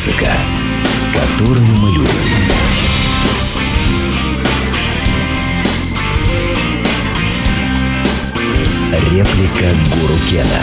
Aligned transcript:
музыка, 0.00 0.30
которую 1.12 1.66
мы 1.76 1.90
любим. 1.90 2.08
Реплика 9.10 9.76
Гуру 9.90 10.14
Кена. 10.30 10.62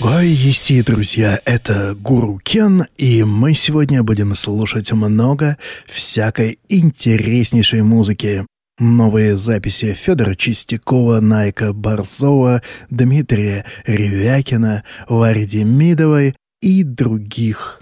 Ой, 0.00 0.28
еси, 0.28 0.82
друзья, 0.82 1.40
это 1.44 1.94
Гуру 1.94 2.40
Кен, 2.42 2.86
и 2.98 3.22
мы 3.22 3.54
сегодня 3.54 4.02
будем 4.02 4.34
слушать 4.34 4.90
много 4.90 5.58
всякой 5.86 6.58
интереснейшей 6.68 7.82
музыки. 7.82 8.44
Новые 8.80 9.36
записи 9.36 9.94
Федора 9.94 10.34
Чистякова, 10.34 11.20
Найка 11.20 11.72
Борзова, 11.72 12.60
Дмитрия 12.90 13.64
Ревякина, 13.86 14.82
Вари 15.08 15.46
Демидовой 15.46 16.34
и 16.60 16.82
других. 16.82 17.78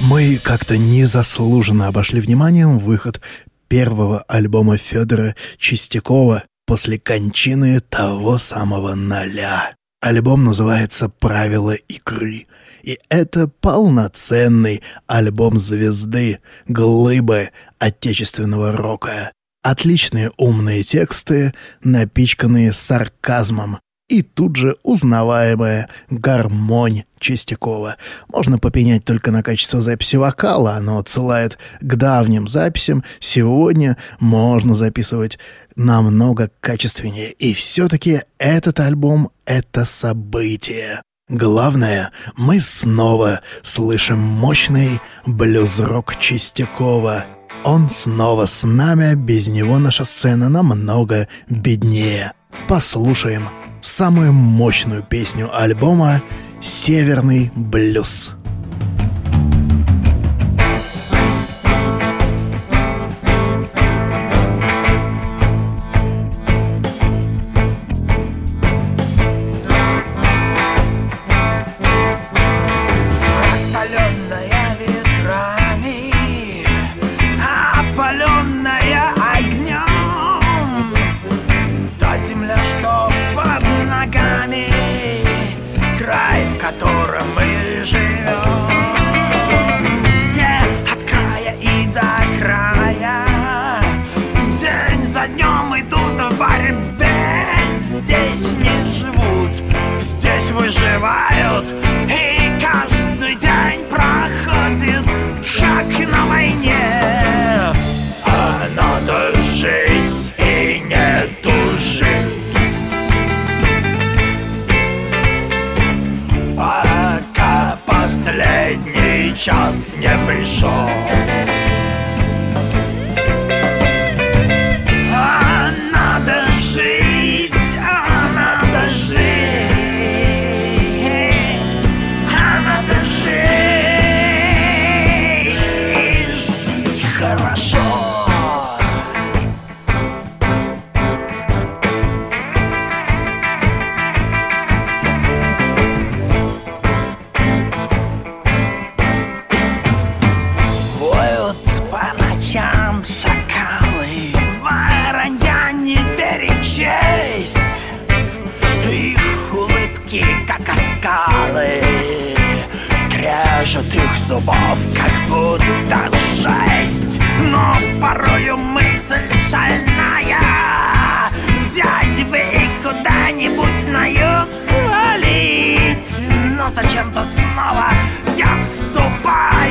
Мы 0.00 0.36
как-то 0.36 0.76
незаслуженно 0.76 1.86
обошли 1.86 2.20
вниманием 2.20 2.78
выход 2.78 3.22
первого 3.68 4.20
альбома 4.28 4.76
Федора 4.76 5.36
Чистякова 5.56 6.44
после 6.66 6.98
кончины 6.98 7.80
того 7.80 8.36
самого 8.36 8.94
ноля. 8.94 9.74
Альбом 10.02 10.44
называется 10.44 11.08
«Правила 11.08 11.72
игры». 11.72 12.46
И 12.82 12.98
это 13.08 13.48
полноценный 13.48 14.82
альбом 15.06 15.58
звезды, 15.58 16.40
глыбы 16.66 17.50
отечественного 17.78 18.72
рока. 18.72 19.32
Отличные 19.62 20.30
умные 20.36 20.82
тексты, 20.82 21.52
напичканные 21.82 22.72
сарказмом. 22.72 23.80
И 24.08 24.22
тут 24.22 24.56
же 24.56 24.76
узнаваемая 24.82 25.90
гармонь 26.08 27.04
Чистякова. 27.20 27.96
Можно 28.28 28.58
попенять 28.58 29.04
только 29.04 29.30
на 29.30 29.42
качество 29.42 29.82
записи 29.82 30.16
вокала, 30.16 30.74
оно 30.74 30.98
отсылает 30.98 31.58
к 31.80 31.96
давним 31.96 32.48
записям. 32.48 33.04
Сегодня 33.20 33.98
можно 34.18 34.74
записывать 34.74 35.38
намного 35.76 36.50
качественнее. 36.60 37.32
И 37.32 37.52
все-таки 37.52 38.22
этот 38.38 38.80
альбом— 38.80 39.30
это 39.44 39.84
событие. 39.84 41.02
Главное, 41.28 42.10
мы 42.36 42.58
снова 42.58 43.42
слышим 43.62 44.18
мощный 44.18 45.00
блюз-рок 45.26 46.16
Чистякова. 46.18 47.26
Он 47.64 47.90
снова 47.90 48.46
с 48.46 48.66
нами, 48.66 49.14
без 49.14 49.46
него 49.46 49.78
наша 49.78 50.06
сцена 50.06 50.48
намного 50.48 51.28
беднее. 51.50 52.32
Послушаем 52.66 53.50
самую 53.82 54.32
мощную 54.32 55.02
песню 55.02 55.50
альбома 55.54 56.22
«Северный 56.62 57.52
блюз». 57.54 58.30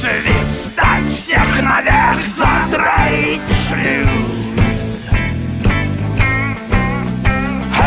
Свистать 0.00 1.06
всех 1.06 1.62
наверх, 1.62 2.20
задраить 2.26 3.40
шлюз 3.68 5.06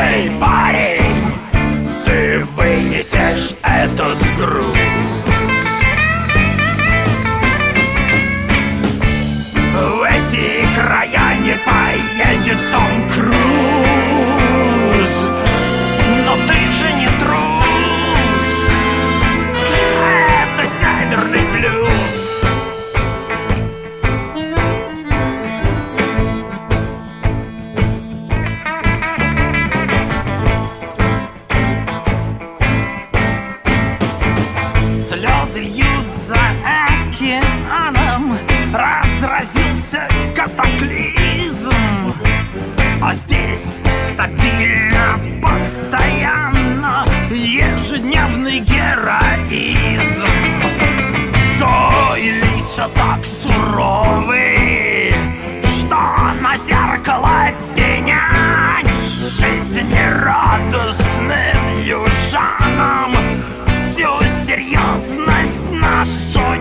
Эй, 0.02 0.32
парень! 0.40 1.00
вынесешь 2.56 3.56
этот 3.64 4.18
груз 4.38 4.78
В 9.74 10.04
эти 10.04 10.66
края 10.76 11.36
не 11.44 11.56
поедет 11.66 12.58
Том 12.72 12.89
здесь 43.60 44.14
стабильно, 44.14 45.20
постоянно 45.42 47.06
Ежедневный 47.30 48.60
героизм. 48.60 50.28
То 51.60 52.16
и 52.18 52.32
лица 52.32 52.90
так 52.96 53.26
суровы 53.26 55.14
Что 55.64 55.98
на 56.42 56.56
зеркало 56.56 57.52
пенять. 57.76 58.88
Жизнерадостным 59.40 61.84
южанам 61.84 63.12
Всю 63.68 64.22
серьезность 64.28 65.70
нашу 65.72 66.56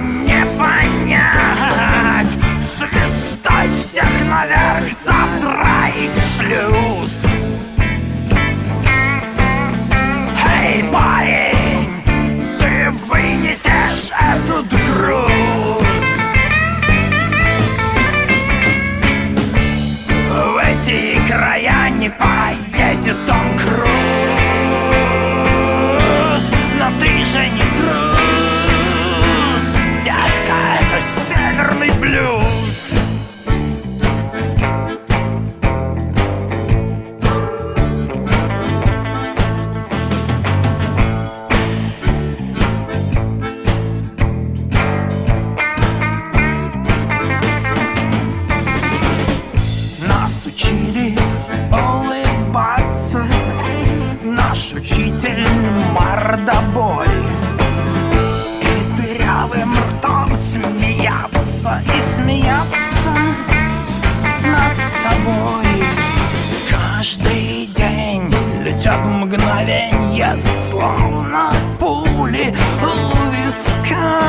летят 68.88 69.05
мгновенья, 69.05 70.37
словно 70.40 71.52
пули 71.79 72.55
у 72.82 73.31
виска. 73.31 74.20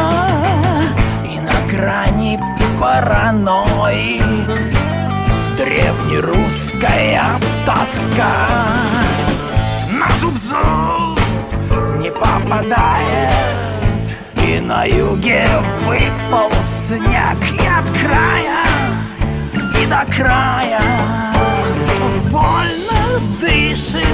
И 1.25 1.39
на 1.39 1.53
грани 1.71 2.39
паранойи 2.79 4.21
древнерусская 5.57 7.23
тоска. 7.65 8.47
На 9.91 10.09
зуб-зуб 10.19 11.19
не 11.97 12.09
попадает 12.11 13.33
И 14.47 14.59
на 14.61 14.85
юге 14.85 15.45
выпал 15.85 16.51
снег 16.61 17.37
И 17.51 17.67
от 17.67 17.89
края, 17.99 18.65
и 19.81 19.85
до 19.87 20.05
края 20.15 20.79
дышит. 23.41 24.05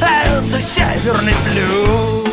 Это 0.00 0.60
северный 0.60 1.34
блюз 1.44 2.24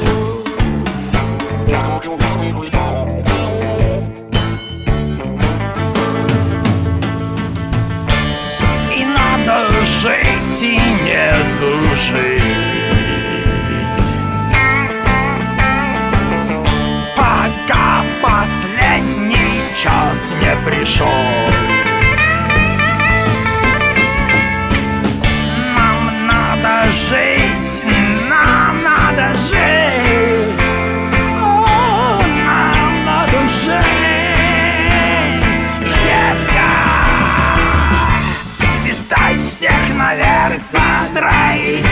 И 8.96 9.06
надо 9.06 9.68
жить 10.02 10.64
и 10.64 10.78
не 11.04 11.34
тужить 11.58 12.42
Пока 17.16 18.04
последний 18.22 19.62
час 19.82 20.34
не 20.42 20.56
пришел 20.66 21.51
задраить 41.22 41.91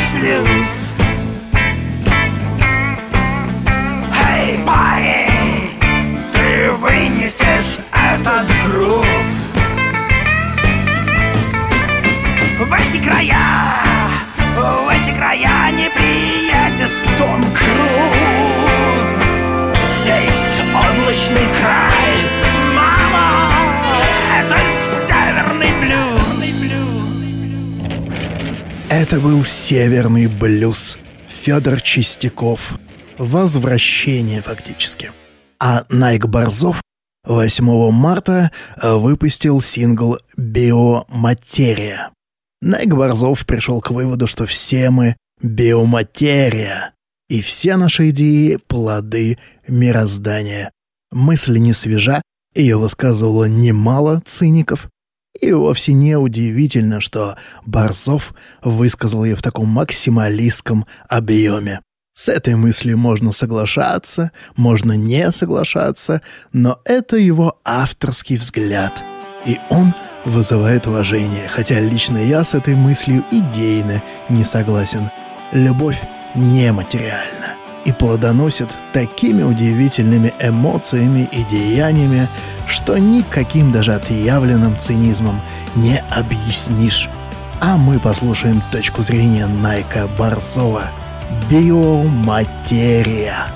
Был 29.21 29.43
«Северный 29.43 30.27
блюз». 30.27 30.97
Федор 31.27 31.81
Чистяков. 31.81 32.79
Возвращение 33.17 34.41
фактически. 34.41 35.11
А 35.59 35.85
Найк 35.89 36.27
Борзов 36.27 36.81
8 37.25 37.91
марта 37.91 38.51
выпустил 38.81 39.61
сингл 39.61 40.19
«Биоматерия». 40.37 42.11
Найк 42.61 42.93
Борзов 42.95 43.45
пришел 43.45 43.81
к 43.81 43.91
выводу, 43.91 44.25
что 44.25 44.45
все 44.45 44.89
мы 44.89 45.17
биоматерия, 45.41 46.93
и 47.27 47.41
все 47.41 47.75
наши 47.75 48.11
идеи– 48.11 48.57
плоды 48.67 49.37
мироздания. 49.67 50.71
Мысль 51.11 51.57
не 51.57 51.73
свежа, 51.73 52.21
ее 52.55 52.77
высказывало 52.77 53.45
немало 53.45 54.21
циников, 54.25 54.87
и 55.41 55.51
вовсе 55.51 55.93
не 55.93 56.17
удивительно, 56.17 57.01
что 57.01 57.37
Борзов 57.65 58.33
высказал 58.63 59.23
ее 59.23 59.35
в 59.35 59.41
таком 59.41 59.67
максималистском 59.67 60.85
объеме. 61.07 61.81
С 62.13 62.27
этой 62.27 62.55
мыслью 62.55 62.97
можно 62.97 63.31
соглашаться, 63.31 64.31
можно 64.57 64.93
не 64.93 65.31
соглашаться, 65.31 66.21
но 66.51 66.81
это 66.83 67.15
его 67.15 67.59
авторский 67.63 68.35
взгляд. 68.35 69.03
И 69.45 69.57
он 69.69 69.93
вызывает 70.25 70.85
уважение, 70.85 71.47
хотя 71.47 71.79
лично 71.79 72.17
я 72.17 72.43
с 72.43 72.53
этой 72.53 72.75
мыслью 72.75 73.23
идейно 73.31 74.03
не 74.27 74.43
согласен. 74.43 75.09
Любовь 75.53 75.99
нематериальна 76.35 77.38
и 77.85 77.91
плодоносит 77.91 78.69
такими 78.93 79.43
удивительными 79.43 80.33
эмоциями 80.39 81.27
и 81.31 81.43
деяниями, 81.43 82.27
что 82.67 82.97
никаким 82.97 83.71
даже 83.71 83.93
отъявленным 83.93 84.77
цинизмом 84.77 85.39
не 85.75 86.03
объяснишь. 86.09 87.09
А 87.59 87.77
мы 87.77 87.99
послушаем 87.99 88.61
точку 88.71 89.03
зрения 89.03 89.47
Найка 89.61 90.07
Борзова. 90.17 90.83
Биоматерия. 91.49 93.47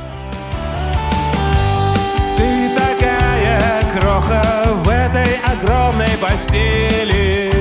Ты 2.38 2.70
такая 2.76 3.82
кроха 3.94 4.44
в 4.84 4.90
этой 4.90 5.38
огромной 5.46 6.18
постели 6.22 7.52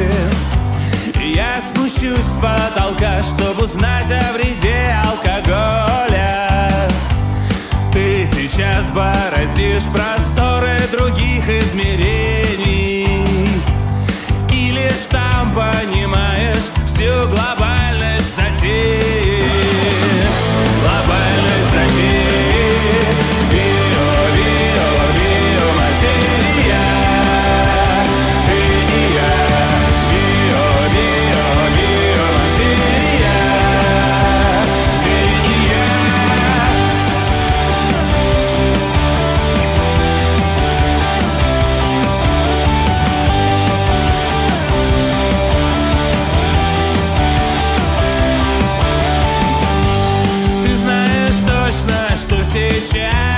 Я 1.34 1.60
спущусь 1.62 2.18
с 2.18 2.38
потолка, 2.38 3.22
чтобы 3.22 3.64
узнать 3.64 4.10
о 4.10 4.32
вреде 4.34 4.96
алкоголя 5.04 6.51
сейчас 8.42 8.90
бороздишь 8.90 9.84
просторы 9.84 10.76
других 10.90 11.48
измерений. 11.48 13.06
И 14.50 14.70
лишь 14.72 15.06
там 15.08 15.52
понимаешь 15.52 16.64
всю 16.86 17.28
глобальность 17.28 18.34
затеи 18.34 19.11
Seixas. 52.52 53.31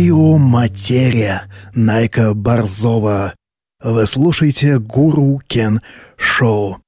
Я 0.00 0.14
Это 0.14 0.14
была 0.14 0.36
биоматерия 0.36 1.42
Найка 1.74 2.34
Борзова. 2.34 3.34
Вы 3.82 4.06
слушаете 4.06 4.78
Гуру 4.78 5.40
Кен 5.46 5.80
Шоу. 6.16 6.78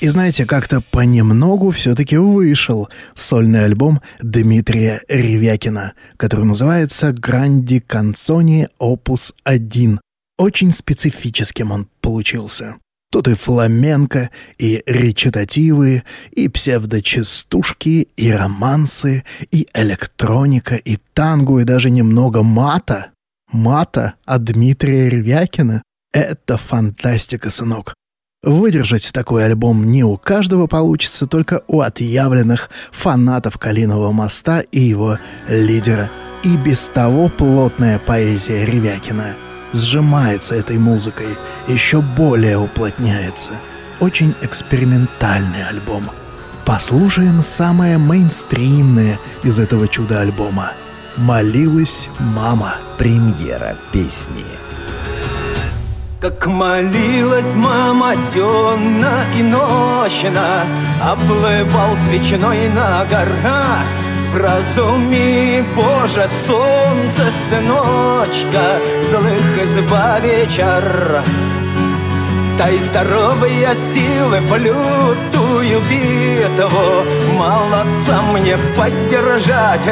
И 0.00 0.06
знаете, 0.06 0.46
как-то 0.46 0.80
понемногу 0.80 1.70
все-таки 1.72 2.16
вышел 2.16 2.88
сольный 3.16 3.64
альбом 3.64 4.00
Дмитрия 4.20 5.02
Ревякина, 5.08 5.94
который 6.16 6.44
называется 6.44 7.12
«Гранди 7.12 7.80
Канцони 7.80 8.68
Опус 8.78 9.34
1». 9.44 9.98
Очень 10.38 10.72
специфическим 10.72 11.72
он 11.72 11.88
получился. 12.00 12.76
Тут 13.10 13.26
и 13.26 13.34
фламенко, 13.34 14.30
и 14.58 14.82
речитативы, 14.86 16.02
и 16.30 16.48
псевдочастушки, 16.48 18.08
и 18.16 18.30
романсы, 18.30 19.24
и 19.50 19.66
электроника, 19.72 20.74
и 20.74 20.98
танго, 21.14 21.60
и 21.60 21.64
даже 21.64 21.88
немного 21.88 22.42
мата. 22.42 23.12
Мата 23.50 24.14
от 24.26 24.44
Дмитрия 24.44 25.08
Ревякина. 25.08 25.82
Это 26.12 26.58
фантастика, 26.58 27.48
сынок. 27.48 27.94
Выдержать 28.42 29.10
такой 29.12 29.46
альбом 29.46 29.90
не 29.90 30.04
у 30.04 30.18
каждого 30.18 30.66
получится, 30.66 31.26
только 31.26 31.62
у 31.66 31.80
отъявленных 31.80 32.68
фанатов 32.92 33.56
Калинового 33.56 34.12
моста 34.12 34.60
и 34.60 34.80
его 34.80 35.18
лидера. 35.48 36.10
И 36.44 36.56
без 36.56 36.88
того 36.88 37.28
плотная 37.30 37.98
поэзия 37.98 38.64
Ревякина 38.64 39.34
сжимается 39.72 40.54
этой 40.54 40.78
музыкой, 40.78 41.36
еще 41.66 42.00
более 42.00 42.58
уплотняется. 42.58 43.52
Очень 44.00 44.34
экспериментальный 44.42 45.66
альбом. 45.66 46.04
Послушаем 46.64 47.42
самое 47.42 47.98
мейнстримное 47.98 49.18
из 49.42 49.58
этого 49.58 49.88
чуда-альбома. 49.88 50.72
«Молилась 51.16 52.08
мама». 52.18 52.76
Премьера 52.98 53.76
песни. 53.92 54.44
Как 56.20 56.44
молилась 56.48 57.54
мама 57.54 58.16
денно 58.34 59.22
и 59.38 59.42
нощно, 59.44 60.66
Оплывал 61.00 61.96
свечной 62.04 62.68
на 62.70 63.04
гора. 63.04 63.84
В 64.32 64.36
разуме. 64.36 65.64
Боже 65.74 66.28
солнце, 66.46 67.24
сыночка, 67.48 68.80
Злых 69.10 69.58
избави 69.64 70.46
чар. 70.48 71.22
Дай 72.58 72.76
здоровые 72.78 73.74
силы 73.94 74.40
в 74.40 74.56
лютую 74.56 75.80
битву, 75.88 77.04
Молодца 77.38 78.22
мне 78.32 78.58
поддержать, 78.76 79.88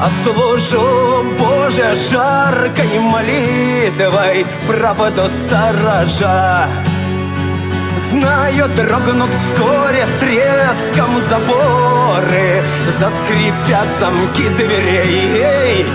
Отслужу, 0.00 1.24
Боже, 1.38 1.94
жаркой 2.10 2.98
молитвой 2.98 4.46
Правду 4.66 5.22
сторожа. 5.28 6.68
Знаю, 8.10 8.68
дрогнут 8.76 9.30
вскоре 9.34 10.04
с 10.04 10.20
треском 10.20 11.16
заборы 12.10 12.62
Заскрипят 12.98 13.88
замки 13.98 14.48
дверей. 14.56 15.86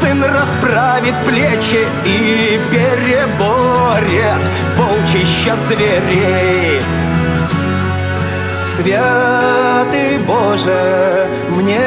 Сын 0.00 0.22
расправит 0.22 1.14
плечи 1.26 1.86
и 2.04 2.60
переборет 2.70 4.42
Полчища 4.76 5.56
зверей. 5.68 6.80
Святый 8.76 10.18
Боже, 10.26 11.26
мне 11.50 11.80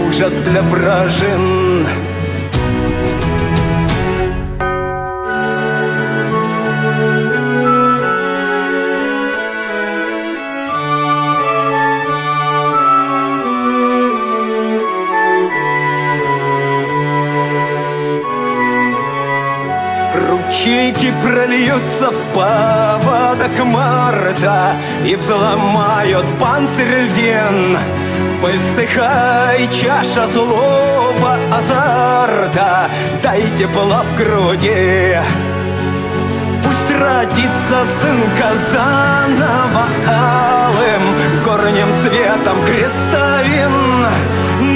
ужас 0.05 0.33
для 0.33 0.61
вражин. 0.61 1.87
Ручейки 20.63 21.11
прольются 21.21 22.09
в 22.09 22.33
поводок 22.33 23.65
марта 23.65 24.77
И 25.03 25.13
взломают 25.13 26.25
панцирь 26.39 27.01
льден. 27.01 27.77
Высыхай 28.41 29.67
чаша 29.67 30.29
злого 30.29 31.37
азарта 31.51 32.89
Дай 33.21 33.41
тепла 33.57 34.03
в 34.03 34.17
груди. 34.17 35.17
Пусть 36.63 36.97
родится 36.97 37.83
сынка 37.99 38.53
заново 38.71 39.85
алым 40.07 41.43
Горним 41.43 41.91
светом 42.01 42.61
крестовин. 42.65 43.73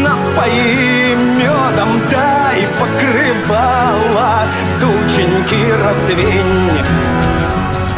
Напои 0.04 1.16
медом, 1.16 2.02
дай 2.12 2.47
покрывала 2.88 4.48
Тученьки 4.80 5.72
раздвинь 5.72 6.72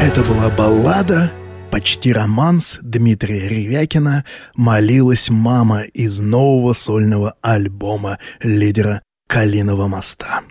Это 0.01 0.24
была 0.24 0.50
баллада, 0.50 1.31
почти 1.72 2.13
романс 2.13 2.79
Дмитрия 2.81 3.48
Ревякина 3.48 4.25
«Молилась 4.55 5.29
мама» 5.29 5.81
из 5.81 6.19
нового 6.19 6.74
сольного 6.74 7.36
альбома 7.41 8.17
лидера 8.41 9.01
Калиного 9.27 9.88
моста. 9.88 10.41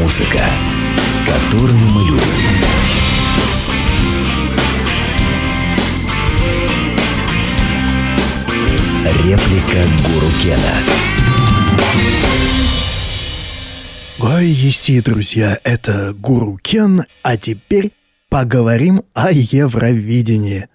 Музыка, 0.00 0.42
которую 1.26 1.78
мы 1.78 2.02
любим. 2.06 2.43
Реплика 9.04 9.86
Гуру 10.02 10.30
Кена. 10.42 10.72
Ой, 14.18 14.46
еси, 14.46 15.02
друзья, 15.02 15.58
это 15.62 16.14
Гуру 16.14 16.56
Кен, 16.56 17.04
а 17.22 17.36
теперь 17.36 17.92
поговорим 18.30 19.02
о 19.12 19.30
Евровидении. 19.30 20.68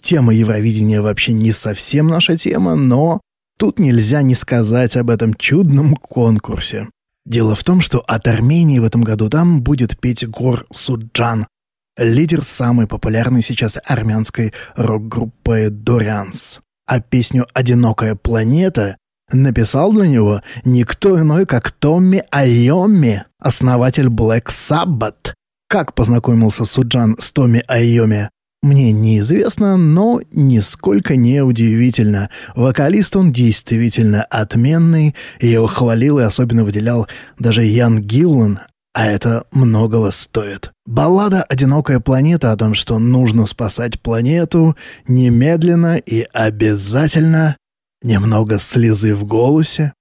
Тема 0.00 0.32
Евровидения 0.32 1.02
вообще 1.02 1.32
не 1.32 1.50
совсем 1.50 2.06
наша 2.06 2.36
тема, 2.36 2.76
но 2.76 3.20
тут 3.58 3.80
нельзя 3.80 4.22
не 4.22 4.36
сказать 4.36 4.96
об 4.96 5.10
этом 5.10 5.34
чудном 5.34 5.96
конкурсе. 5.96 6.88
Дело 7.26 7.56
в 7.56 7.64
том, 7.64 7.80
что 7.80 7.98
от 8.06 8.28
Армении 8.28 8.78
в 8.78 8.84
этом 8.84 9.02
году 9.02 9.28
там 9.28 9.62
будет 9.62 9.98
петь 9.98 10.24
Гор 10.28 10.64
Суджан, 10.72 11.48
лидер 11.96 12.44
самой 12.44 12.86
популярной 12.86 13.42
сейчас 13.42 13.78
армянской 13.84 14.52
рок-группы 14.76 15.70
Дорианс. 15.70 16.60
А 16.86 17.00
песню 17.00 17.46
«Одинокая 17.54 18.14
планета» 18.14 18.96
написал 19.32 19.92
для 19.92 20.06
него 20.06 20.42
никто 20.64 21.18
иной, 21.18 21.46
как 21.46 21.70
Томми 21.70 22.24
Айоми, 22.30 23.24
основатель 23.38 24.08
Black 24.08 24.46
Sabbath. 24.48 25.32
Как 25.68 25.94
познакомился 25.94 26.64
Суджан 26.64 27.16
с 27.18 27.32
Томми 27.32 27.64
Айоми, 27.66 28.28
мне 28.64 28.92
неизвестно, 28.92 29.76
но 29.76 30.22
нисколько 30.32 31.16
не 31.16 31.42
удивительно. 31.42 32.30
Вокалист 32.56 33.14
он 33.14 33.30
действительно 33.30 34.22
отменный, 34.22 35.14
его 35.38 35.66
хвалил 35.66 36.18
и 36.18 36.22
особенно 36.22 36.64
выделял 36.64 37.06
даже 37.38 37.62
Ян 37.62 38.00
Гиллан, 38.00 38.60
а 38.94 39.06
это 39.06 39.44
многого 39.50 40.10
стоит. 40.12 40.70
Баллада 40.86 41.42
«Одинокая 41.42 41.98
планета» 41.98 42.52
о 42.52 42.56
том, 42.56 42.74
что 42.74 42.98
нужно 43.00 43.44
спасать 43.46 44.00
планету 44.00 44.76
немедленно 45.08 45.96
и 45.96 46.26
обязательно. 46.32 47.56
Немного 48.02 48.58
слезы 48.58 49.14
в 49.14 49.24
голосе. 49.24 49.92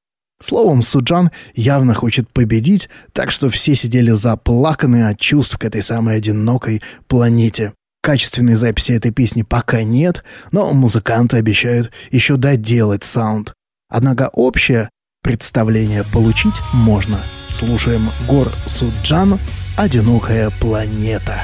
Словом, 0.41 0.83
Суджан 0.83 1.31
явно 1.55 1.95
хочет 1.95 2.29
победить, 2.29 2.88
так 3.13 3.31
что 3.31 3.50
все 3.50 3.75
сидели 3.75 4.12
заплаканные 4.12 5.07
от 5.07 5.19
чувств 5.19 5.57
к 5.57 5.65
этой 5.65 5.81
самой 5.81 6.17
одинокой 6.17 6.81
планете. 7.07 7.73
Качественной 8.03 8.55
записи 8.55 8.91
этой 8.91 9.12
песни 9.12 9.41
пока 9.41 9.83
нет, 9.83 10.23
но 10.51 10.71
музыканты 10.73 11.38
обещают 11.38 11.91
еще 12.12 12.35
доделать 12.35 13.05
саунд. 13.05 13.53
Однако 13.89 14.29
общее 14.33 14.89
представление 15.24 16.03
получить 16.03 16.56
можно. 16.74 17.20
Слушаем 17.50 18.10
Гор 18.27 18.51
Суджан 18.68 19.39
«Одинокая 19.77 20.51
планета». 20.60 21.42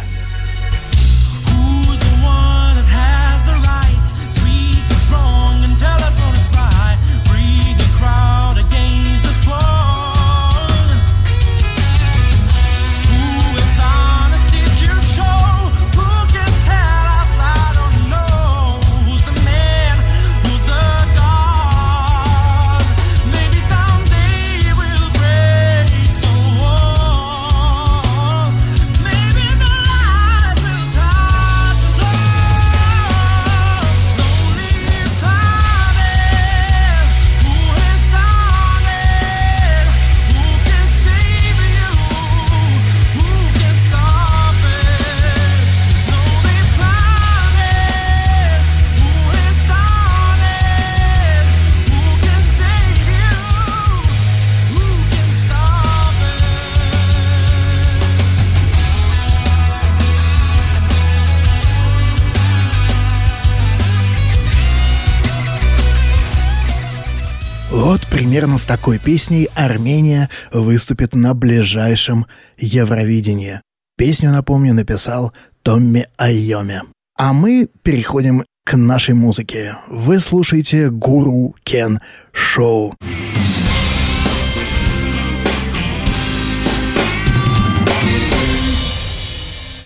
Примерно 68.50 68.58
с 68.58 68.66
такой 68.66 68.98
песней 68.98 69.48
Армения 69.54 70.28
выступит 70.52 71.14
на 71.14 71.36
ближайшем 71.36 72.26
Евровидении. 72.58 73.62
Песню, 73.96 74.32
напомню, 74.32 74.74
написал 74.74 75.34
Томми 75.62 76.08
Айоми. 76.18 76.82
А 77.16 77.34
мы 77.34 77.70
переходим 77.84 78.44
к 78.66 78.76
нашей 78.76 79.14
музыке. 79.14 79.76
Вы 79.88 80.20
слушаете 80.20 80.90
Гуру 80.90 81.56
Кен 81.64 82.00
Шоу. 82.32 82.96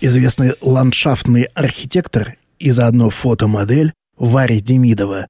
Известный 0.00 0.54
ландшафтный 0.62 1.42
архитектор 1.54 2.36
и 2.58 2.70
заодно 2.70 3.10
фотомодель 3.10 3.92
Варя 4.16 4.58
Демидова 4.60 5.26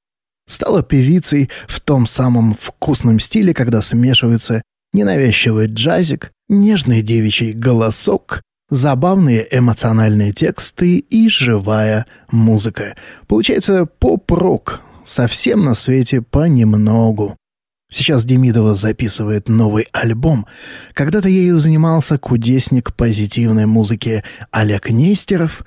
стала 0.47 0.83
певицей 0.83 1.51
в 1.67 1.81
том 1.81 2.07
самом 2.07 2.55
вкусном 2.55 3.21
стиле, 3.21 3.55
когда 3.55 3.83
смешивается 3.83 4.63
ненавязчивый 4.93 5.67
джазик, 5.67 6.33
нежный 6.49 7.03
девичий 7.03 7.53
голосок, 7.53 8.43
забавные 8.71 9.47
эмоциональные 9.51 10.33
тексты 10.33 10.99
и 10.99 11.29
живая 11.29 12.07
музыка. 12.31 12.97
Получается 13.27 13.87
поп-рок, 13.87 14.81
совсем 15.05 15.65
на 15.65 15.75
свете 15.75 16.23
понемногу. 16.23 17.37
Сейчас 17.91 18.25
Демидова 18.25 18.75
записывает 18.75 19.49
новый 19.49 19.87
альбом. 19.93 20.47
Когда-то 20.95 21.29
ею 21.29 21.61
занимался 21.61 22.19
кудесник 22.19 22.95
позитивной 22.95 23.67
музыки 23.67 24.25
Олег 24.51 24.91
Нестеров, 24.91 25.65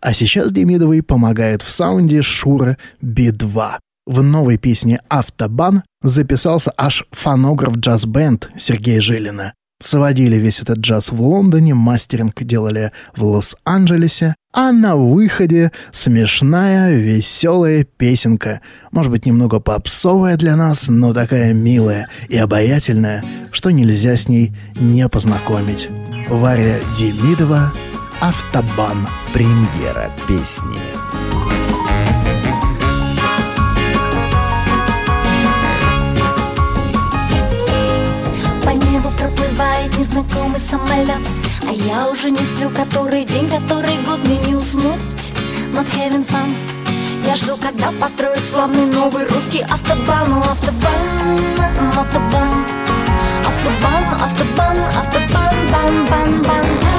а 0.00 0.12
сейчас 0.12 0.52
Демидовой 0.52 1.02
помогает 1.02 1.62
в 1.62 1.70
саунде 1.70 2.22
Шура 2.22 2.76
Би-2. 3.00 3.78
В 4.06 4.22
новой 4.22 4.58
песне 4.58 5.00
«Автобан» 5.08 5.82
записался 6.02 6.72
аж 6.76 7.04
фонограф 7.10 7.76
джаз-бенд 7.76 8.48
Сергея 8.56 9.00
Жилина. 9.00 9.54
Сводили 9.82 10.36
весь 10.36 10.60
этот 10.60 10.78
джаз 10.78 11.10
в 11.10 11.20
Лондоне, 11.20 11.74
мастеринг 11.74 12.42
делали 12.42 12.92
в 13.16 13.24
Лос-Анджелесе, 13.24 14.34
а 14.52 14.72
на 14.72 14.96
выходе 14.96 15.72
смешная, 15.90 16.94
веселая 16.94 17.84
песенка. 17.84 18.60
Может 18.90 19.10
быть, 19.10 19.24
немного 19.24 19.58
попсовая 19.58 20.36
для 20.36 20.54
нас, 20.56 20.88
но 20.88 21.14
такая 21.14 21.54
милая 21.54 22.08
и 22.28 22.36
обаятельная, 22.36 23.24
что 23.52 23.70
нельзя 23.70 24.16
с 24.16 24.28
ней 24.28 24.52
не 24.78 25.08
познакомить. 25.08 25.88
Варя 26.28 26.78
Демидова 26.98 27.72
«Автобан». 28.20 29.06
Премьера 29.32 30.10
песни. 30.28 30.99
Незнакомый 40.00 40.60
самолет. 40.60 41.20
А 41.68 41.72
я 41.72 42.08
уже 42.08 42.30
не 42.30 42.38
сплю 42.38 42.70
который 42.70 43.24
день, 43.24 43.48
который 43.50 43.96
год 44.06 44.18
мне 44.24 44.38
не 44.38 44.54
уснуть 44.54 45.32
Not 45.74 45.86
having 45.94 46.26
fun 46.26 46.48
я 47.26 47.36
жду, 47.36 47.56
когда 47.58 47.92
построят 47.92 48.44
славный 48.44 48.86
новый 48.86 49.24
русский 49.24 49.60
автобан, 49.60 50.42
автобан, 50.42 50.90
автобан, 51.96 52.64
автобан, 53.46 54.04
автобан, 54.20 54.78
автобан, 54.96 55.54
бан, 55.70 56.06
бан, 56.08 56.42
бан. 56.42 56.60
довольная 56.60 56.89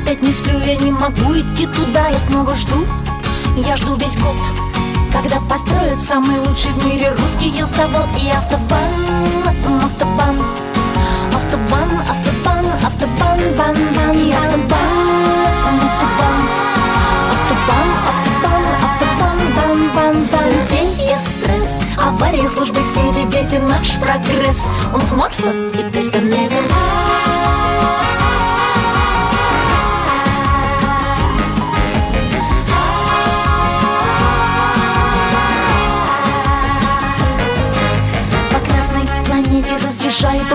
опять 0.00 0.22
не 0.22 0.32
сплю, 0.32 0.58
я 0.58 0.76
не 0.76 0.90
могу 0.90 1.34
идти 1.34 1.66
туда 1.66 2.08
Я 2.08 2.18
снова 2.28 2.54
жду, 2.54 2.86
я 3.56 3.76
жду 3.76 3.96
весь 3.96 4.16
год 4.16 4.36
Когда 5.12 5.40
построят 5.40 6.00
самый 6.00 6.38
лучший 6.38 6.72
в 6.72 6.84
мире 6.84 7.10
русский 7.10 7.62
завод 7.62 8.08
И 8.20 8.28
автобан, 8.28 8.78
автобан 9.44 10.38
Автобан, 11.32 12.00
автобан, 12.00 12.66
автобан, 12.84 13.38
бан, 13.56 13.76
бан 13.94 14.16
И 14.16 14.32
автобан, 14.32 15.80
автобан 15.84 16.38
Автобан, 17.32 17.88
автобан, 18.10 18.64
автобан, 18.86 19.38
бан, 19.56 19.78
бан, 19.94 20.28
бан. 20.32 20.50
День 20.70 20.92
стресс, 21.18 21.78
аварии, 21.98 22.48
службы 22.54 22.80
сети 22.94 23.26
Дети, 23.30 23.60
наш 23.60 23.98
прогресс. 23.98 24.60
Он 24.94 25.00
с 25.00 25.12
Марса 25.12 25.52
теперь 25.74 26.10
замерен 26.10 26.68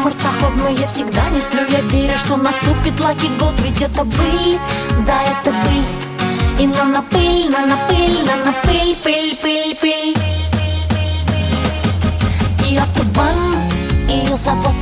марсоход 0.04 0.52
Но 0.58 0.70
я 0.70 0.88
всегда 0.88 1.30
не 1.30 1.40
сплю, 1.40 1.62
я 1.70 1.82
верю, 1.82 2.18
что 2.18 2.36
наступит 2.38 3.00
лаки 3.00 3.28
год 3.40 3.54
Ведь 3.60 3.82
это 3.82 4.04
быль, 4.04 4.60
да 5.08 5.22
это 5.24 5.52
быль 5.52 6.62
И 6.62 6.68
на 6.68 6.84
на 6.86 7.02
пыль, 7.02 7.50
на 7.50 7.66
на 7.66 7.78
пыль, 7.88 8.20
на 8.26 8.46
на 8.46 8.54
пыль, 8.64 8.96
пыль, 9.04 9.38
пыль, 9.42 9.76
пыль. 9.80 10.16
И 12.70 12.78
автобан, 12.78 13.36
ее 14.08 14.36
завод. 14.38 14.76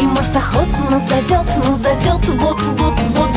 И 0.00 0.04
марсоход 0.04 0.68
назовет, 0.90 1.46
назовет 1.68 2.28
Вот, 2.40 2.60
вот, 2.62 2.94
вот 3.16 3.31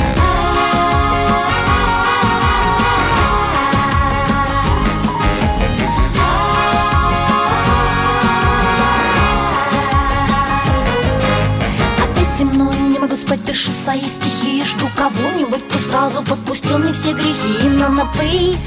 спать, 13.25 13.41
пишу 13.45 13.71
свои 13.71 14.01
стихи 14.01 14.63
Жду 14.65 14.88
кого-нибудь, 14.95 15.67
кто 15.67 15.79
сразу 15.79 16.21
подпустил 16.23 16.77
мне 16.77 16.93
все 16.93 17.13
грехи. 17.13 17.69
На 17.79 17.89
напыль 17.89 18.57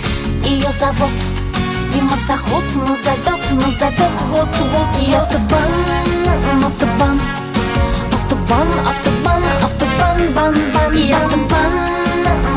ее 0.44 0.70
завод 0.78 1.10
И 1.94 2.00
массоход 2.00 2.64
назовет, 2.74 3.50
назовет 3.50 4.12
Вот-вот 4.28 4.88
и 5.00 5.12
автобан, 5.12 6.64
автобан. 6.64 7.20
Автобан, 8.12 8.68
автобан, 8.86 9.42
автобан, 9.62 10.34
бан, 10.34 10.54
бан 10.74 10.96
И 10.96 11.12
автобан, 11.12 11.72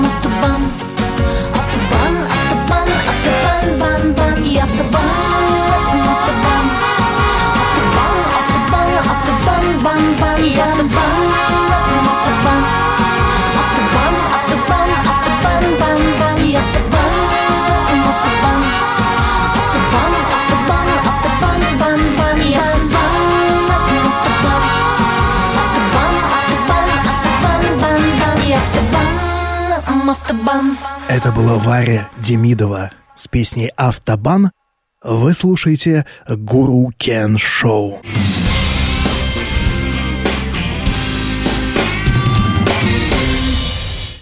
автобан. 0.03 0.61
Автобан, 1.55 2.15
автобан, 2.29 2.89
автобан, 3.11 3.79
бан, 3.79 4.13
бан 4.13 4.43
И 4.43 4.57
автобан 4.57 5.00
Это 31.23 31.31
была 31.33 31.59
Варя 31.59 32.09
Демидова 32.17 32.89
с 33.13 33.27
песней 33.27 33.71
«Автобан». 33.77 34.49
Вы 35.03 35.35
слушаете 35.35 36.07
«Гуру 36.27 36.91
Кен 36.97 37.37
Шоу». 37.37 38.01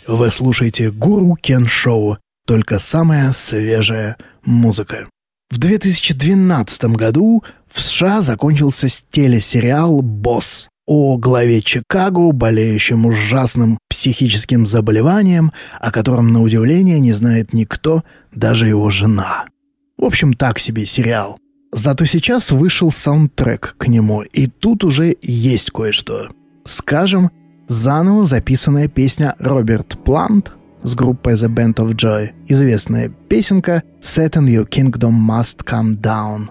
Вы 0.07 0.29
слушаете 0.29 0.91
«Гуру 0.91 1.35
Кен 1.35 1.69
Шоу», 1.69 2.17
только 2.45 2.79
самая 2.79 3.31
свежая 3.31 4.17
музыка. 4.43 5.07
В 5.49 5.57
2012 5.57 6.83
году 6.97 7.45
в 7.71 7.81
США 7.81 8.21
закончился 8.21 8.89
телесериал 9.09 10.01
«Босс» 10.01 10.67
о 10.89 11.17
главе 11.17 11.61
Чикаго, 11.61 12.31
болеющем 12.31 13.05
ужасным 13.05 13.77
психическим 13.91 14.65
заболеванием, 14.65 15.51
о 15.79 15.91
котором, 15.91 16.33
на 16.33 16.41
удивление, 16.41 16.99
не 16.99 17.13
знает 17.13 17.53
никто, 17.53 18.03
даже 18.33 18.67
его 18.67 18.89
жена. 18.89 19.45
В 19.99 20.05
общем, 20.05 20.33
так 20.33 20.57
себе 20.57 20.87
сериал. 20.87 21.37
Зато 21.71 22.05
сейчас 22.05 22.49
вышел 22.49 22.91
саундтрек 22.91 23.75
к 23.77 23.87
нему, 23.87 24.23
и 24.23 24.47
тут 24.47 24.83
уже 24.83 25.15
есть 25.21 25.69
кое-что. 25.69 26.29
Скажем, 26.65 27.29
заново 27.67 28.25
записанная 28.25 28.87
песня 28.87 29.35
Роберт 29.37 30.03
Плант 30.03 30.53
с 30.81 30.95
группой 30.95 31.33
The 31.33 31.53
Band 31.53 31.75
of 31.75 31.93
Joy, 31.93 32.31
известная 32.47 33.09
песенка 33.09 33.83
«Satan 34.01 34.47
Your 34.47 34.67
Kingdom 34.67 35.11
Must 35.11 35.63
Come 35.63 36.01
Down». 36.01 36.47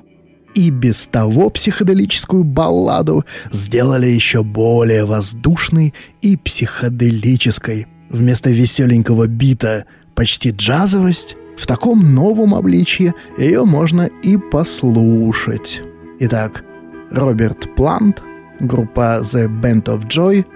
И 0.55 0.71
без 0.71 1.07
того 1.07 1.51
психоделическую 1.51 2.45
балладу 2.45 3.25
сделали 3.51 4.07
еще 4.07 4.43
более 4.43 5.05
воздушной 5.05 5.95
и 6.23 6.37
психоделической. 6.37 7.87
Вместо 8.11 8.51
веселенького 8.51 9.27
бита 9.27 9.85
почти 10.15 10.51
джазовость, 10.51 11.37
в 11.57 11.67
таком 11.67 12.15
новом 12.15 12.55
обличье 12.55 13.15
ее 13.37 13.65
можно 13.65 14.09
и 14.23 14.37
послушать. 14.37 15.83
Итак, 16.21 16.65
Роберт 17.11 17.75
Плант, 17.75 18.23
группа 18.61 19.21
The 19.23 19.49
Band 19.61 19.85
of 19.85 20.09
Joy, 20.09 20.47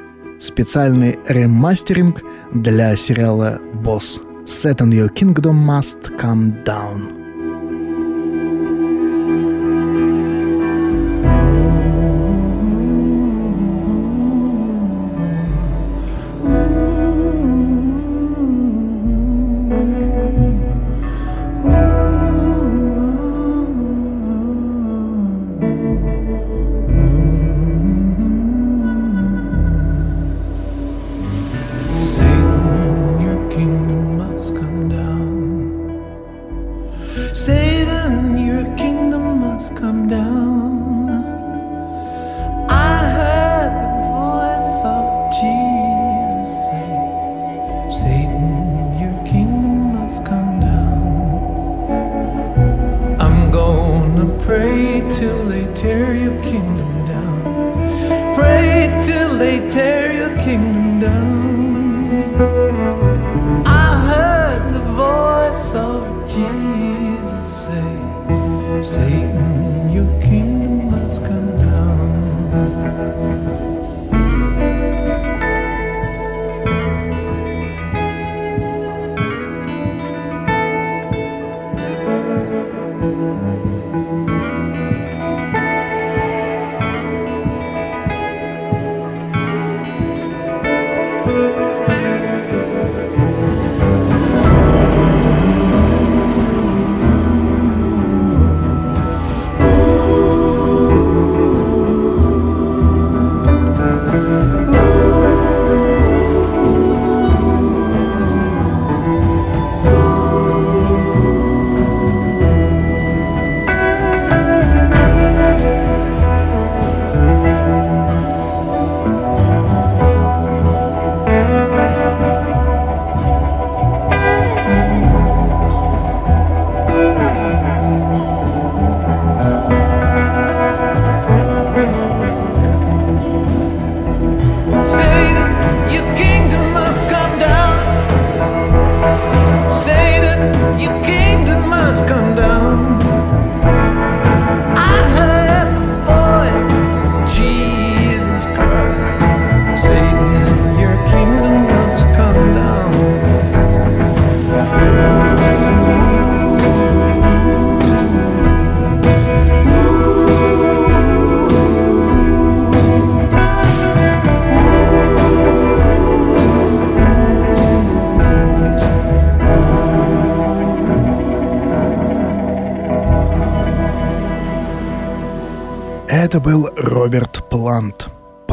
специальный 0.40 1.18
ремастеринг 1.28 2.22
для 2.54 2.96
сериала 2.96 3.60
«Босс». 3.84 4.20
Set 4.44 4.78
on 4.78 4.90
Your 4.90 5.08
Kingdom 5.12 5.64
Must 5.64 6.18
Come 6.18 6.64
Down. 6.64 7.21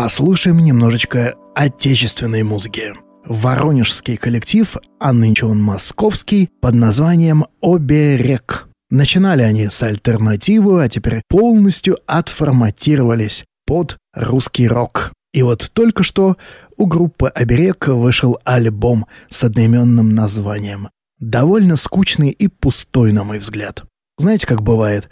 Послушаем 0.09 0.57
немножечко 0.57 1.35
отечественной 1.53 2.41
музыки. 2.41 2.95
Воронежский 3.25 4.17
коллектив, 4.17 4.75
а 4.99 5.13
нынче 5.13 5.45
он 5.45 5.61
московский, 5.61 6.49
под 6.61 6.73
названием 6.73 7.45
«Оберег». 7.61 8.69
Начинали 8.89 9.43
они 9.43 9.69
с 9.69 9.83
альтернативы, 9.83 10.83
а 10.83 10.89
теперь 10.89 11.21
полностью 11.29 11.99
отформатировались 12.07 13.45
под 13.67 13.97
русский 14.15 14.67
рок. 14.67 15.13
И 15.31 15.43
вот 15.43 15.69
только 15.73 16.01
что 16.01 16.37
у 16.75 16.87
группы 16.87 17.27
«Оберег» 17.27 17.89
вышел 17.89 18.39
альбом 18.43 19.05
с 19.27 19.43
одноименным 19.43 20.15
названием. 20.15 20.89
Довольно 21.19 21.75
скучный 21.75 22.31
и 22.31 22.47
пустой, 22.47 23.11
на 23.11 23.23
мой 23.23 23.37
взгляд. 23.37 23.83
Знаете, 24.17 24.47
как 24.47 24.63
бывает? 24.63 25.07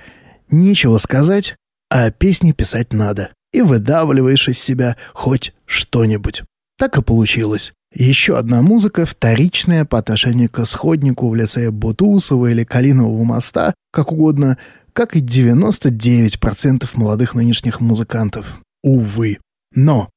Нечего 0.50 0.98
сказать, 0.98 1.56
а 1.92 2.10
песни 2.10 2.52
писать 2.52 2.94
надо. 2.94 3.30
И 3.54 3.62
выдавливаешь 3.62 4.48
из 4.50 4.60
себя 4.60 4.98
хоть 5.14 5.54
что-нибудь. 5.66 6.44
Так 6.78 6.98
и 6.98 7.02
получилось. 7.02 7.74
Еще 7.94 8.38
одна 8.38 8.62
музыка, 8.62 9.06
вторичная 9.06 9.86
по 9.86 9.98
отношению 9.98 10.50
к 10.50 10.60
исходнику 10.60 11.30
в 11.30 11.36
лице 11.36 11.72
Бутусова 11.72 12.48
или 12.48 12.64
Калинового 12.64 13.24
моста, 13.24 13.74
как 13.92 14.12
угодно, 14.12 14.58
как 14.94 15.16
и 15.16 15.22
99% 15.22 16.88
молодых 16.94 17.34
нынешних 17.34 17.80
музыкантов. 17.80 18.60
Увы. 18.84 19.38
Но 19.74 20.10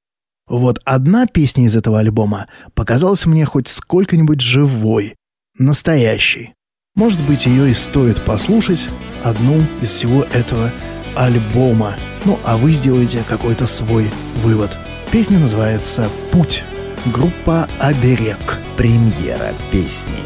вот 0.48 0.80
одна 0.84 1.26
песня 1.26 1.66
из 1.66 1.76
этого 1.76 2.00
альбома 2.00 2.48
показалась 2.74 3.24
мне 3.24 3.44
хоть 3.44 3.68
сколько-нибудь 3.68 4.40
живой, 4.40 5.14
настоящей. 5.56 6.54
Может 6.96 7.20
быть, 7.28 7.46
ее 7.46 7.70
и 7.70 7.74
стоит 7.74 8.20
послушать, 8.24 8.88
одну 9.22 9.62
из 9.80 9.90
всего 9.90 10.24
этого 10.24 10.72
альбома. 11.14 11.94
Ну, 12.24 12.38
а 12.44 12.56
вы 12.56 12.72
сделаете 12.72 13.22
какой-то 13.28 13.66
свой 13.66 14.10
вывод. 14.36 14.76
Песня 15.10 15.38
называется 15.38 16.08
«Путь». 16.30 16.62
Группа 17.06 17.68
«Оберег». 17.78 18.58
Премьера 18.76 19.52
песни. 19.70 20.22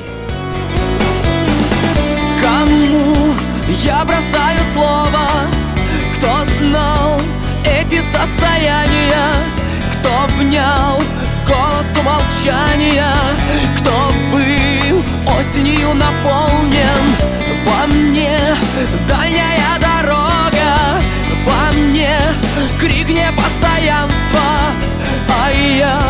Кому 2.41 3.35
я 3.83 4.05
бросаю 4.05 4.59
слово? 4.73 5.29
Кто 6.17 6.31
знал 6.59 7.21
эти 7.65 8.01
состояния? 8.01 9.33
Кто 9.93 10.27
внял 10.39 11.01
голосу 11.47 12.03
молчания? 12.03 13.15
Кто 13.79 14.13
был 14.31 15.03
осенью 15.39 15.95
наполнен? 15.95 17.05
По 17.65 17.87
мне 17.87 18.39
дальняя 19.09 19.79
дорога 19.81 20.44
крик 22.85 23.09
непостоянства. 23.09 24.43
А 25.29 25.51
я 25.51 26.01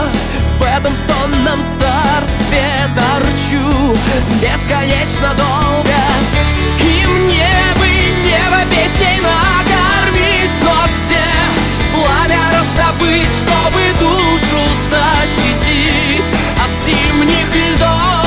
в 0.58 0.62
этом 0.62 0.94
сонном 0.96 1.60
царстве 1.68 2.90
торчу 2.96 3.96
бесконечно 4.42 5.34
долго. 5.34 5.98
И 6.80 7.06
мне 7.06 7.48
бы 7.78 7.86
небо 8.26 8.64
песней 8.70 9.20
накормить 9.20 10.50
Но 10.62 10.84
где 10.86 11.24
пламя 11.94 12.42
раздобыть, 12.52 13.32
чтобы 13.32 13.82
душу 14.00 14.58
защитить 14.90 16.28
От 16.58 16.86
зимних 16.86 17.54
льдов? 17.54 18.23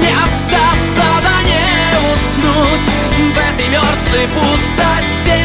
Не 0.00 0.12
остаться, 0.12 1.06
да 1.22 1.42
не 1.42 1.60
уснуть 2.12 2.86
В 3.34 3.38
этой 3.38 3.68
мерзлой 3.68 4.28
пустоте. 4.28 5.44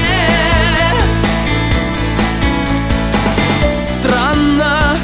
Странно 3.99 4.97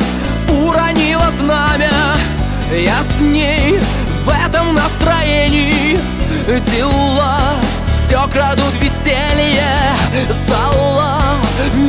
уронила 0.50 1.30
знамя 1.38 2.16
Я 2.72 3.04
с 3.04 3.22
ней 3.22 3.80
в 4.26 4.30
этом 4.30 4.74
настроении. 4.74 6.00
Дела 6.72 7.38
все 7.92 8.28
крадут 8.28 8.76
веселье 8.82 9.78
Зала 10.30 11.22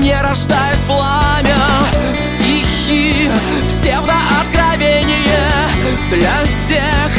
не 0.00 0.14
рождает 0.20 0.78
пламя. 0.86 1.56
Стихи 2.36 3.30
все 3.68 3.98
псевдооткровение 3.98 5.68
Для 6.10 6.42
тех, 6.66 7.10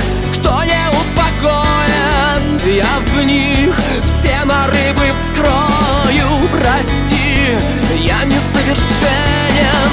не 0.64 0.90
успокоен. 1.00 2.60
Я 2.66 3.00
в 3.00 3.26
них 3.26 3.80
все 4.04 4.44
на 4.46 4.68
рыбы 4.68 5.12
вскрою. 5.18 6.48
Прости, 6.50 7.58
я 8.00 8.24
несовершенен. 8.26 9.90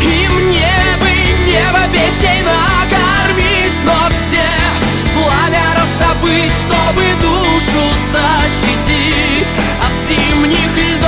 И 0.00 0.28
мне 0.28 0.74
бы 1.00 1.10
небо 1.46 1.80
песней 1.92 2.42
накормить. 2.42 3.80
Но 3.84 4.08
где 4.08 4.48
пламя 5.14 5.74
раздобыть, 5.76 6.56
чтобы 6.56 7.04
душу 7.20 7.82
защитить 8.12 9.52
От 9.82 10.08
зимних 10.08 10.76
льдов 10.76 11.03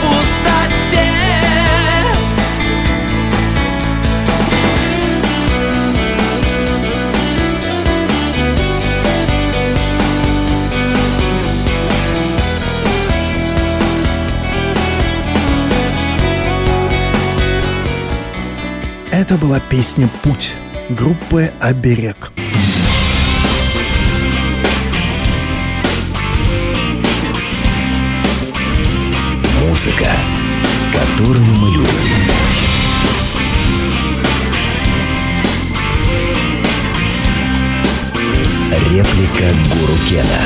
пустоте 0.00 1.14
Это 19.10 19.36
была 19.36 19.60
песня 19.60 20.08
«Путь» 20.22 20.54
группы 20.90 21.50
«Оберег». 21.60 22.30
Музыка, 29.74 30.08
которую 30.92 31.44
мы 31.56 31.68
любим. 31.72 31.88
Реплика 38.70 39.52
Гуру 39.72 39.94
Кена. 40.08 40.38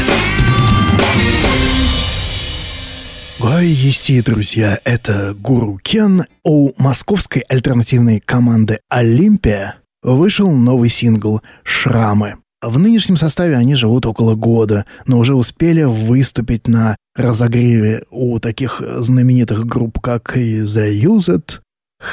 Ой, 3.41 3.67
еси, 3.67 4.23
друзья, 4.23 4.79
это 4.85 5.35
Гуру 5.39 5.79
Кен. 5.83 6.25
У 6.43 6.71
московской 6.79 7.43
альтернативной 7.43 8.21
команды 8.21 8.81
«Олимпия» 8.89 9.75
вышел 10.03 10.51
новый 10.51 10.89
сингл 10.89 11.43
«Шрамы». 11.65 12.37
В 12.61 12.77
нынешнем 12.77 13.17
составе 13.17 13.57
они 13.57 13.77
живут 13.77 14.05
около 14.05 14.35
года, 14.35 14.85
но 15.07 15.19
уже 15.19 15.37
успели 15.37 15.85
выступить 15.85 16.67
на 16.67 16.97
разогреве 17.19 18.05
у 18.11 18.39
таких 18.39 18.83
знаменитых 19.01 19.67
групп, 19.67 20.01
как 20.01 20.37
и 20.37 20.61
The 20.61 20.91
Used, 21.03 21.61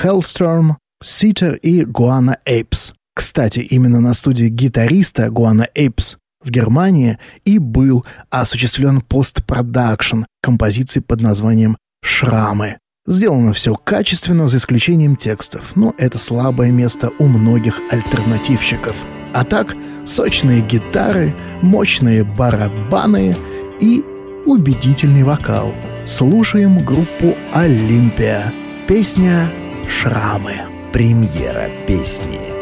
Hellstorm, 0.03 0.75
Seater 1.03 1.57
и 1.57 1.83
Guana 1.83 2.37
Apes. 2.47 2.93
Кстати, 3.13 3.59
именно 3.59 4.01
на 4.01 4.13
студии 4.13 4.47
гитариста 4.47 5.27
Guana 5.27 5.67
Apes 5.75 6.17
в 6.43 6.49
Германии 6.49 7.17
и 7.43 7.59
был 7.59 8.05
осуществлен 8.29 9.01
постпродакшн 9.01 10.23
композиции 10.41 10.99
под 10.99 11.21
названием 11.21 11.77
«Шрамы». 12.03 12.77
Сделано 13.07 13.53
все 13.53 13.75
качественно, 13.75 14.47
за 14.47 14.57
исключением 14.57 15.15
текстов, 15.15 15.75
но 15.75 15.93
это 15.97 16.17
слабое 16.17 16.71
место 16.71 17.11
у 17.19 17.25
многих 17.25 17.79
альтернативщиков. 17.91 18.95
А 19.33 19.43
так, 19.43 19.75
сочные 20.05 20.61
гитары, 20.61 21.35
мощные 21.61 22.23
барабаны 22.23 23.35
и 23.79 24.03
убедительный 24.45 25.23
вокал. 25.23 25.73
Слушаем 26.05 26.83
группу 26.83 27.35
«Олимпия». 27.53 28.53
Песня 28.87 29.51
«Шрамы». 29.87 30.61
Премьера 30.93 31.69
песни. 31.87 32.54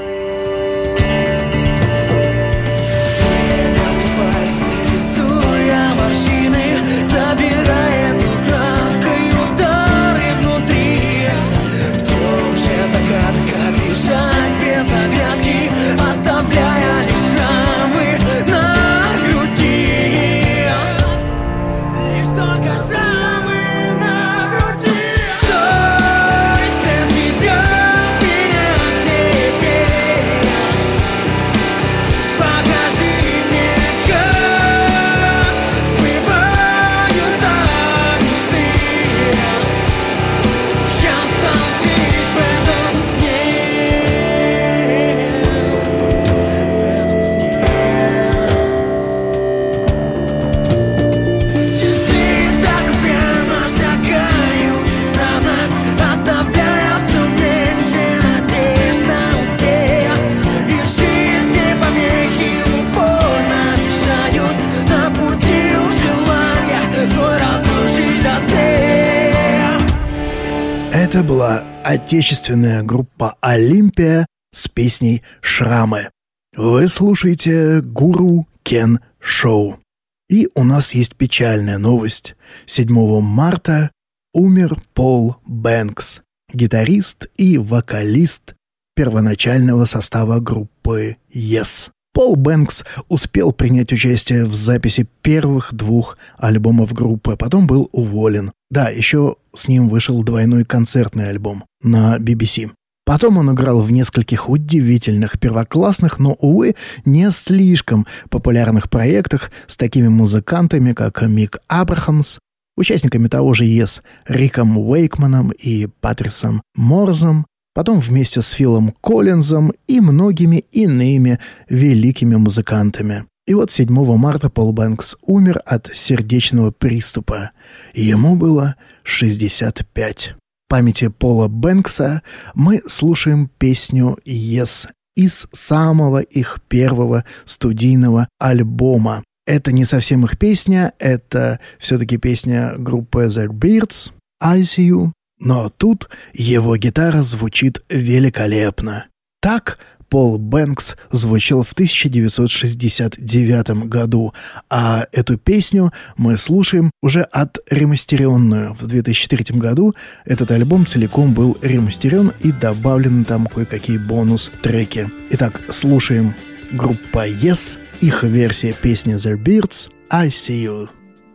Это 71.14 71.24
была 71.24 71.64
отечественная 71.84 72.82
группа 72.82 73.38
«Олимпия» 73.40 74.26
с 74.52 74.68
песней 74.68 75.22
«Шрамы». 75.42 76.10
Вы 76.56 76.90
слушаете 76.90 77.82
«Гуру 77.82 78.48
Кен 78.64 79.00
Шоу». 79.20 79.80
И 80.28 80.50
у 80.56 80.64
нас 80.64 80.96
есть 80.96 81.16
печальная 81.16 81.78
новость. 81.78 82.36
7 82.66 83.22
марта 83.22 83.92
умер 84.34 84.78
Пол 84.96 85.36
Бэнкс, 85.46 86.22
гитарист 86.52 87.28
и 87.38 87.60
вокалист 87.60 88.56
первоначального 88.96 89.86
состава 89.86 90.40
группы 90.40 91.18
Yes. 91.32 91.92
Пол 92.14 92.36
Бэнкс 92.36 92.84
успел 93.10 93.52
принять 93.52 93.92
участие 93.92 94.46
в 94.46 94.54
записи 94.54 95.08
первых 95.24 95.74
двух 95.74 96.18
альбомов 96.38 96.94
группы, 96.94 97.36
потом 97.36 97.66
был 97.66 97.90
уволен. 97.92 98.52
Да, 98.70 98.90
еще 98.90 99.38
с 99.56 99.68
ним 99.68 99.90
вышел 99.90 100.22
двойной 100.24 100.64
концертный 100.64 101.30
альбом 101.30 101.66
на 101.82 102.18
BBC. 102.20 102.70
Потом 103.06 103.38
он 103.38 103.52
играл 103.52 103.82
в 103.82 103.92
нескольких 103.92 104.48
удивительных, 104.48 105.40
первоклассных, 105.40 106.20
но, 106.20 106.34
увы, 106.34 106.76
не 107.04 107.32
слишком 107.32 108.06
популярных 108.30 108.90
проектах 108.90 109.52
с 109.68 109.76
такими 109.76 110.08
музыкантами, 110.08 110.94
как 110.94 111.22
Мик 111.24 111.58
Абрахамс, 111.68 112.38
участниками 112.78 113.28
того 113.28 113.54
же 113.54 113.66
Yes, 113.66 114.02
Риком 114.28 114.78
Уэйкманом 114.78 115.52
и 115.52 115.88
Патрисом 116.00 116.62
Морзом, 116.76 117.46
потом 117.74 118.00
вместе 118.00 118.42
с 118.42 118.52
Филом 118.52 118.94
Коллинзом 119.02 119.74
и 119.88 120.00
многими 120.00 120.64
иными 120.72 121.40
великими 121.70 122.36
музыкантами. 122.36 123.26
И 123.46 123.54
вот 123.54 123.72
7 123.72 123.90
марта 124.18 124.50
Пол 124.50 124.72
Бэнкс 124.72 125.18
умер 125.22 125.62
от 125.66 125.90
сердечного 125.94 126.72
приступа. 126.72 127.52
Ему 127.94 128.38
было 128.38 128.76
65. 129.04 130.36
В 130.66 130.70
памяти 130.70 131.10
Пола 131.10 131.50
Бэнкса 131.50 132.22
мы 132.56 132.82
слушаем 132.88 133.50
песню 133.58 134.18
«Yes» 134.26 134.88
из 135.16 135.48
самого 135.52 136.20
их 136.22 136.60
первого 136.68 137.26
студийного 137.46 138.28
альбома. 138.40 139.24
Это 139.46 139.74
не 139.74 139.84
совсем 139.84 140.24
их 140.24 140.40
песня, 140.40 140.94
это 140.98 141.60
все-таки 141.80 142.18
песня 142.18 142.76
группы 142.78 143.26
The 143.26 143.48
Beards, 143.48 144.12
I 144.42 144.62
See 144.62 144.88
You, 144.88 145.12
но 145.40 145.70
тут 145.70 146.10
его 146.34 146.78
гитара 146.78 147.22
звучит 147.22 147.84
великолепно. 147.90 149.08
Так 149.42 149.78
Пол 150.14 150.38
Бэнкс 150.38 150.96
звучал 151.12 151.64
в 151.64 151.74
1969 151.74 153.88
году, 153.88 154.32
а 154.70 155.08
эту 155.12 155.40
песню 155.40 155.92
мы 156.18 156.38
слушаем 156.38 156.92
уже 157.02 157.24
отремастеренную. 157.24 158.78
В 158.80 158.86
2003 158.86 159.58
году 159.58 159.96
этот 160.24 160.52
альбом 160.52 160.86
целиком 160.86 161.34
был 161.34 161.58
ремастерен 161.64 162.32
и 162.42 162.52
добавлены 162.52 163.26
там 163.26 163.48
кое-какие 163.48 163.98
бонус-треки. 163.98 165.10
Итак, 165.32 165.60
слушаем 165.72 166.36
группа 166.72 167.28
Yes, 167.28 167.80
их 168.00 168.22
версия 168.22 168.74
песни 168.74 169.16
The 169.16 169.36
Beards 169.36 169.90
«I 170.12 170.28
See 170.28 170.64
You». 170.64 170.90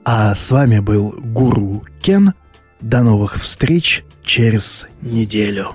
А 0.05 0.37
с 0.37 0.53
вами 0.53 0.79
был 0.79 1.17
Гуру 1.19 1.85
Кен. 2.01 2.33
До 2.81 3.03
новых 3.03 3.41
встреч 3.41 4.05
через 4.25 4.87
неделю. 5.01 5.75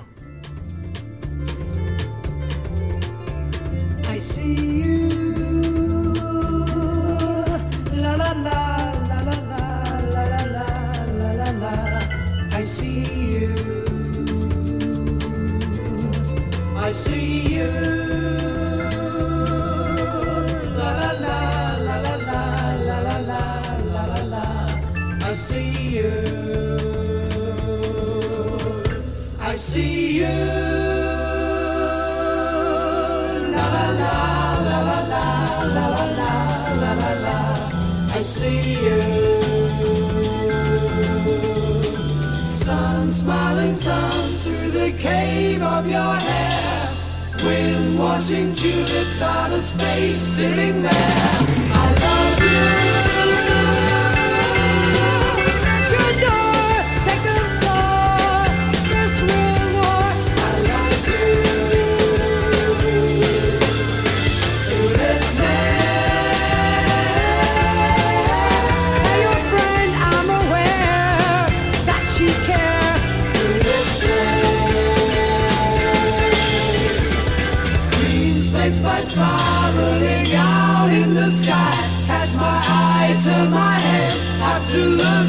I 29.54 29.56
see 29.56 30.16
you. 30.16 30.34
La 33.54 33.66
la 33.74 33.86
la 34.00 34.14
la 34.66 34.78
la 34.82 35.06
la 35.06 35.86
la 35.86 36.06
la 36.18 36.32
la 36.80 36.90
la 37.02 37.12
la. 37.24 37.38
I 38.18 38.22
see 38.24 38.82
you. 38.84 39.02
Sun 42.64 43.12
smiling 43.12 43.74
sun 43.74 44.10
through 44.42 44.70
the 44.72 44.90
cave 44.98 45.62
of 45.62 45.88
your 45.88 46.14
hair. 46.28 46.90
Wind 47.44 47.96
washing 47.96 48.52
tulips 48.54 49.22
out 49.22 49.52
of 49.52 49.62
space, 49.62 50.16
sitting 50.16 50.82
there. 50.82 50.90
I 51.70 51.94
love 52.02 52.88
you. 52.88 52.93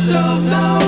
Don't 0.07 0.49
know 0.49 0.84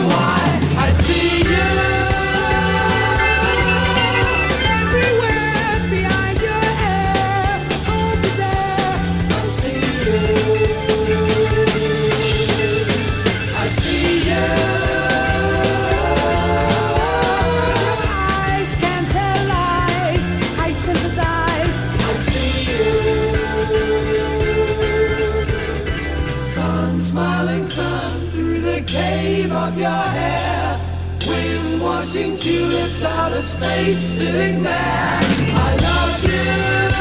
the 28.73 28.81
cave 28.81 29.51
of 29.51 29.77
your 29.77 30.03
hair. 30.17 30.79
Wind 31.27 31.81
washing 31.81 32.37
tulips 32.37 33.03
out 33.03 33.31
of 33.33 33.43
space, 33.43 33.97
sitting 33.97 34.63
there. 34.63 35.19
I 35.65 35.77
love 35.87 36.23
you. 36.23 36.96